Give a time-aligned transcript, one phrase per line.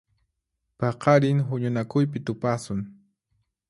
[0.79, 2.85] Paqarin huñunakuypi tupasun.